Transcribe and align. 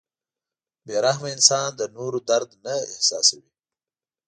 •بې 0.85 0.95
رحمه 1.05 1.29
انسان 1.35 1.67
د 1.75 1.81
نورو 1.95 2.19
درد 2.29 2.49
نه 2.65 2.73
احساسوي. 2.93 3.51